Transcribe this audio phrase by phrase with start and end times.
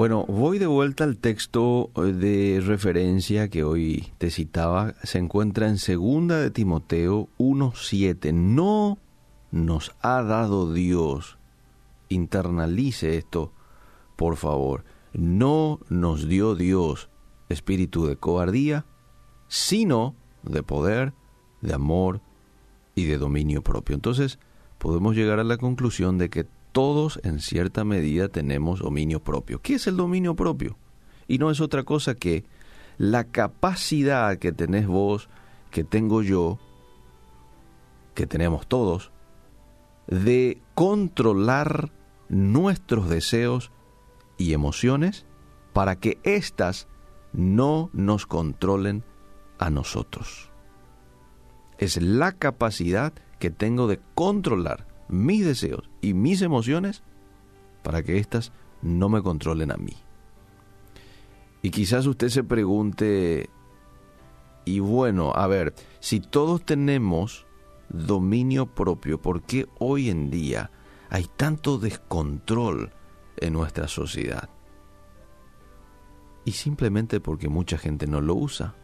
[0.00, 4.94] Bueno, voy de vuelta al texto eh, de referencia que hoy te citaba.
[5.02, 8.32] Se encuentra en segunda de Timoteo 1.7.
[8.32, 8.96] No
[9.50, 11.36] nos ha dado Dios.
[12.08, 13.52] Internalice esto,
[14.16, 14.86] por favor.
[15.12, 17.10] No nos dio Dios
[17.50, 18.86] espíritu de cobardía,
[19.48, 21.12] sino de poder,
[21.60, 22.22] de amor
[22.94, 23.96] y de dominio propio.
[23.96, 24.38] Entonces,
[24.78, 29.60] podemos llegar a la conclusión de que todos en cierta medida tenemos dominio propio.
[29.60, 30.76] ¿Qué es el dominio propio?
[31.28, 32.44] Y no es otra cosa que
[32.98, 35.28] la capacidad que tenés vos,
[35.70, 36.58] que tengo yo,
[38.14, 39.10] que tenemos todos,
[40.06, 41.92] de controlar
[42.28, 43.70] nuestros deseos
[44.38, 45.26] y emociones
[45.72, 46.88] para que éstas
[47.32, 49.04] no nos controlen
[49.58, 50.50] a nosotros.
[51.78, 57.02] Es la capacidad que tengo de controlar mis deseos y mis emociones
[57.82, 59.96] para que éstas no me controlen a mí.
[61.62, 63.50] Y quizás usted se pregunte,
[64.64, 67.46] y bueno, a ver, si todos tenemos
[67.90, 70.70] dominio propio, ¿por qué hoy en día
[71.10, 72.92] hay tanto descontrol
[73.36, 74.48] en nuestra sociedad?
[76.44, 78.74] Y simplemente porque mucha gente no lo usa.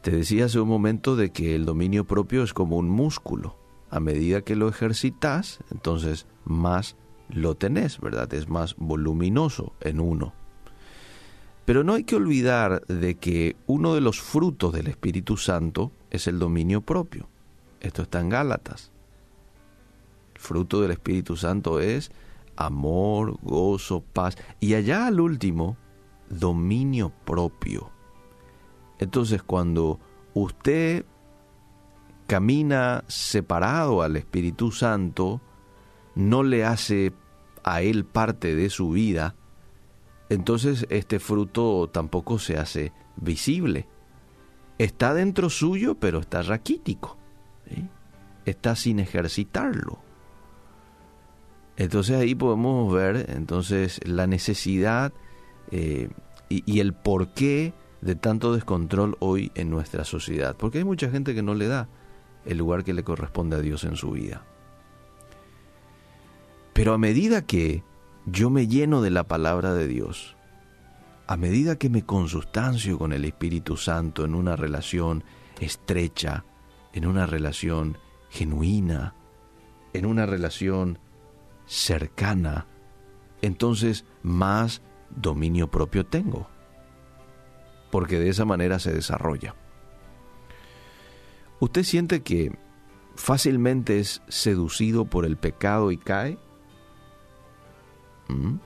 [0.00, 3.59] Te decía hace un momento de que el dominio propio es como un músculo
[3.90, 6.96] a medida que lo ejercitas, entonces más
[7.28, 8.32] lo tenés, ¿verdad?
[8.34, 10.32] Es más voluminoso en uno.
[11.64, 16.26] Pero no hay que olvidar de que uno de los frutos del Espíritu Santo es
[16.26, 17.28] el dominio propio.
[17.80, 18.90] Esto está en Gálatas.
[20.34, 22.10] El fruto del Espíritu Santo es
[22.56, 24.36] amor, gozo, paz.
[24.58, 25.76] Y allá al último,
[26.28, 27.90] dominio propio.
[28.98, 29.98] Entonces cuando
[30.34, 31.04] usted
[32.30, 35.40] camina separado al Espíritu Santo,
[36.14, 37.12] no le hace
[37.64, 39.34] a él parte de su vida,
[40.28, 43.88] entonces este fruto tampoco se hace visible.
[44.78, 47.16] Está dentro suyo, pero está raquítico.
[48.44, 49.98] Está sin ejercitarlo.
[51.76, 55.12] Entonces ahí podemos ver entonces la necesidad
[55.72, 56.10] eh,
[56.48, 60.54] y, y el porqué de tanto descontrol hoy en nuestra sociedad.
[60.56, 61.88] Porque hay mucha gente que no le da
[62.44, 64.44] el lugar que le corresponde a Dios en su vida.
[66.72, 67.82] Pero a medida que
[68.26, 70.36] yo me lleno de la palabra de Dios,
[71.26, 75.24] a medida que me consustancio con el Espíritu Santo en una relación
[75.60, 76.44] estrecha,
[76.92, 77.98] en una relación
[78.30, 79.14] genuina,
[79.92, 80.98] en una relación
[81.66, 82.66] cercana,
[83.42, 86.48] entonces más dominio propio tengo,
[87.90, 89.54] porque de esa manera se desarrolla.
[91.60, 92.56] ¿Usted siente que
[93.16, 96.38] fácilmente es seducido por el pecado y cae?
[98.28, 98.56] ¿Mm?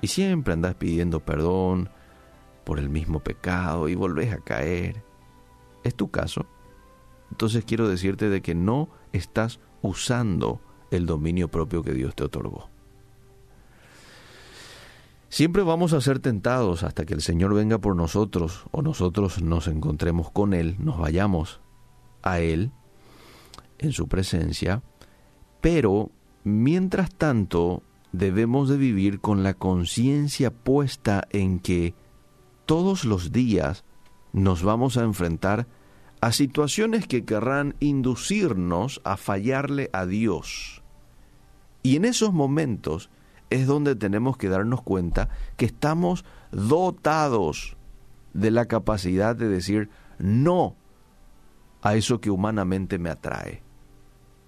[0.00, 1.90] Y siempre andas pidiendo perdón
[2.64, 5.02] por el mismo pecado y volvés a caer.
[5.84, 6.46] ¿Es tu caso?
[7.30, 12.70] Entonces quiero decirte de que no estás usando el dominio propio que Dios te otorgó.
[15.30, 19.68] Siempre vamos a ser tentados hasta que el Señor venga por nosotros o nosotros nos
[19.68, 21.60] encontremos con Él, nos vayamos
[22.22, 22.70] a Él
[23.78, 24.82] en su presencia,
[25.60, 26.10] pero
[26.44, 31.94] mientras tanto debemos de vivir con la conciencia puesta en que
[32.64, 33.84] todos los días
[34.32, 35.66] nos vamos a enfrentar
[36.22, 40.82] a situaciones que querrán inducirnos a fallarle a Dios.
[41.82, 43.10] Y en esos momentos
[43.50, 47.76] es donde tenemos que darnos cuenta que estamos dotados
[48.34, 49.88] de la capacidad de decir
[50.18, 50.76] no
[51.82, 53.62] a eso que humanamente me atrae.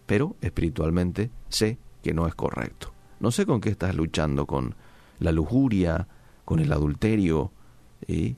[0.07, 2.93] Pero espiritualmente sé que no es correcto.
[3.21, 4.75] No sé con qué estás luchando, con
[5.19, 6.09] la lujuria,
[6.45, 7.53] con el adulterio,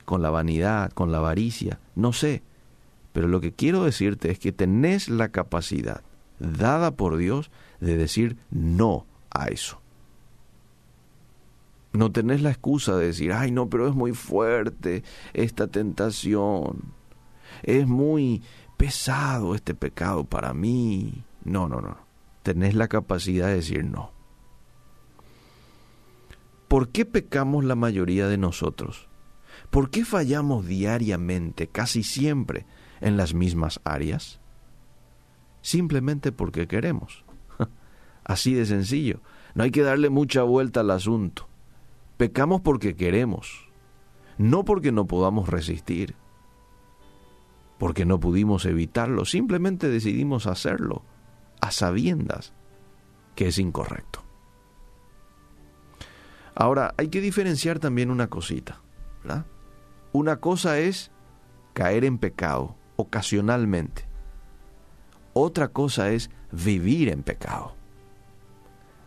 [0.05, 2.43] con la vanidad, con la avaricia, no sé.
[3.13, 6.03] Pero lo que quiero decirte es que tenés la capacidad
[6.39, 9.82] dada por Dios de decir no a eso.
[11.93, 15.03] No tenés la excusa de decir, ay no, pero es muy fuerte
[15.33, 16.93] esta tentación.
[17.61, 18.41] Es muy
[18.77, 21.23] pesado este pecado para mí.
[21.43, 21.97] No, no, no.
[22.41, 24.11] Tenés la capacidad de decir no.
[26.67, 29.07] ¿Por qué pecamos la mayoría de nosotros?
[29.69, 32.65] ¿Por qué fallamos diariamente, casi siempre,
[33.01, 34.39] en las mismas áreas?
[35.61, 37.23] Simplemente porque queremos.
[38.23, 39.21] Así de sencillo.
[39.53, 41.47] No hay que darle mucha vuelta al asunto.
[42.23, 43.67] Pecamos porque queremos,
[44.37, 46.15] no porque no podamos resistir,
[47.77, 51.03] porque no pudimos evitarlo, simplemente decidimos hacerlo
[51.59, 52.53] a sabiendas
[53.35, 54.23] que es incorrecto.
[56.55, 58.79] Ahora, hay que diferenciar también una cosita.
[59.21, 59.45] ¿verdad?
[60.13, 61.11] Una cosa es
[61.73, 64.05] caer en pecado ocasionalmente.
[65.33, 67.75] Otra cosa es vivir en pecado.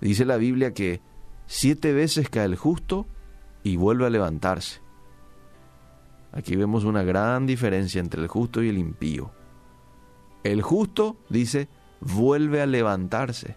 [0.02, 1.00] Dice la Biblia que
[1.46, 3.06] siete veces cae el justo
[3.62, 4.80] y vuelve a levantarse.
[6.32, 9.30] Aquí vemos una gran diferencia entre el justo y el impío.
[10.44, 11.68] El justo, dice,
[12.00, 13.56] vuelve a levantarse.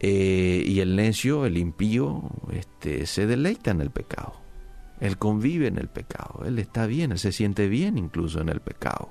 [0.00, 4.34] Eh, y el necio, el impío, este, se deleita en el pecado.
[5.00, 6.42] Él convive en el pecado.
[6.44, 9.10] Él está bien, él se siente bien incluso en el pecado.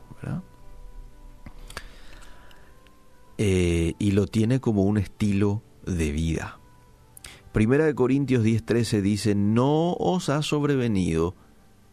[3.38, 6.60] Eh, y lo tiene como un estilo de vida.
[7.52, 11.36] Primera de Corintios 10:13 dice, no os ha sobrevenido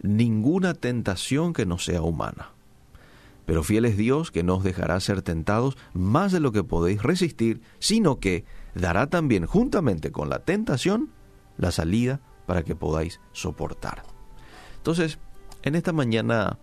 [0.01, 2.51] ninguna tentación que no sea humana.
[3.47, 7.03] Pero fiel es Dios que no os dejará ser tentados más de lo que podéis
[7.03, 8.45] resistir, sino que
[8.75, 11.11] dará también juntamente con la tentación
[11.59, 14.03] la salida para que podáis soportar.
[14.77, 15.19] Entonces,
[15.63, 16.59] en esta mañana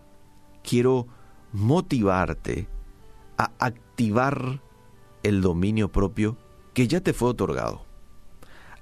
[0.64, 1.08] quiero
[1.54, 2.68] motivarte
[3.38, 4.62] a activar
[5.24, 6.38] el dominio propio
[6.80, 7.82] que ya te fue otorgado,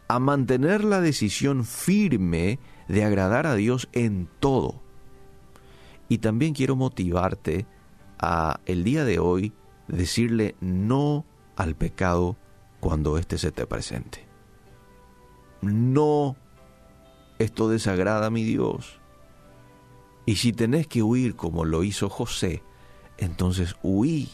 [0.08, 4.84] a mantener la decisión firme de agradar a Dios en todo.
[6.08, 7.66] Y también quiero motivarte
[8.20, 9.52] a el día de hoy
[9.88, 12.38] decirle no al pecado
[12.82, 14.28] cuando éste se te presente.
[15.64, 16.36] No,
[17.40, 19.00] esto desagrada a mi Dios.
[20.28, 22.62] Y si tenés que huir como lo hizo José,
[23.18, 24.30] entonces huí.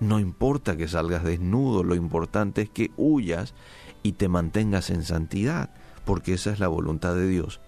[0.00, 3.54] No importa que salgas desnudo, lo importante es que huyas
[4.02, 5.70] y te mantengas en santidad,
[6.04, 7.60] porque esa es la voluntad de Dios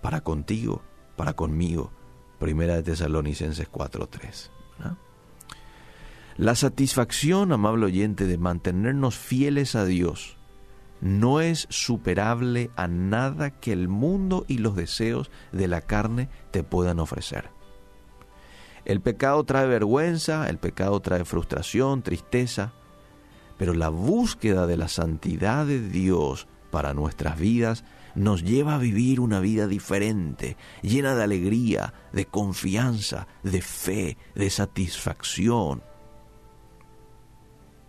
[0.00, 0.82] para contigo,
[1.16, 1.92] para conmigo.
[2.38, 4.50] Primera de Tesalonicenses 4:3.
[6.36, 10.38] La satisfacción, amable oyente, de mantenernos fieles a Dios
[11.02, 16.62] no es superable a nada que el mundo y los deseos de la carne te
[16.62, 17.50] puedan ofrecer.
[18.84, 22.72] El pecado trae vergüenza, el pecado trae frustración, tristeza,
[23.56, 27.84] pero la búsqueda de la santidad de Dios para nuestras vidas
[28.14, 34.50] nos lleva a vivir una vida diferente, llena de alegría, de confianza, de fe, de
[34.50, 35.82] satisfacción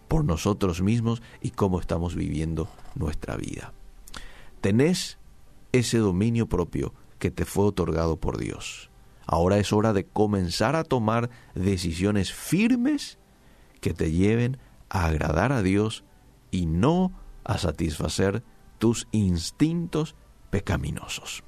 [0.08, 3.74] por nosotros mismos y cómo estamos viviendo nuestra vida.
[4.62, 5.18] Tenés
[5.72, 8.92] ese dominio propio que te fue otorgado por Dios.
[9.26, 13.20] Ahora es hora de comenzar a tomar decisiones firmes
[13.82, 14.58] que te lleven
[14.90, 16.04] a agradar a Dios
[16.52, 17.12] y no
[17.44, 18.44] a satisfacer
[18.80, 20.16] tus instintos
[20.50, 21.44] pecaminosos.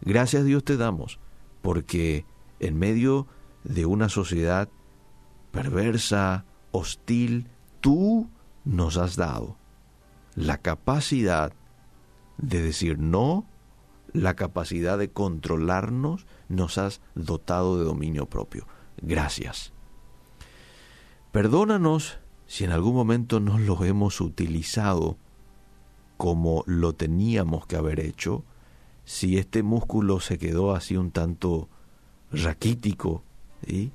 [0.00, 1.18] Gracias Dios te damos
[1.60, 2.26] porque
[2.60, 3.26] en medio
[3.64, 4.68] de una sociedad
[5.52, 7.48] perversa, hostil,
[7.80, 8.28] tú
[8.64, 9.56] nos has dado
[10.34, 11.52] la capacidad
[12.38, 13.46] de decir no,
[14.12, 18.66] la capacidad de controlarnos, nos has dotado de dominio propio.
[19.00, 19.72] Gracias.
[21.30, 25.16] Perdónanos si en algún momento no lo hemos utilizado
[26.16, 28.44] como lo teníamos que haber hecho,
[29.04, 31.68] si este músculo se quedó así un tanto
[32.30, 33.24] raquítico,
[33.66, 33.92] ¿sí?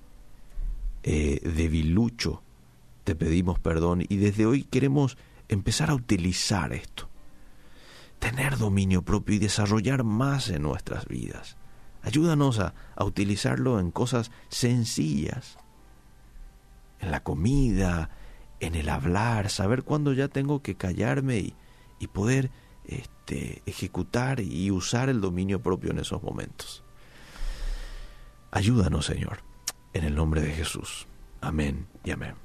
[1.04, 2.42] eh, debilucho,
[3.06, 7.07] te pedimos perdón y desde hoy queremos empezar a utilizar esto,
[8.20, 11.58] tener dominio propio y desarrollar más en nuestras vidas.
[12.02, 15.58] Ayúdanos a, utilizarlo en cosas sencillas,
[17.00, 18.10] en la comida,
[18.60, 21.56] en el hablar, saber cuándo ya tengo que callarme y,
[22.00, 22.50] y poder
[22.86, 26.84] este, ejecutar y usar el dominio propio en esos momentos.
[28.52, 29.44] Ayúdanos, Señor,
[29.94, 31.08] en el nombre de Jesús.
[31.42, 32.36] Amén y amén.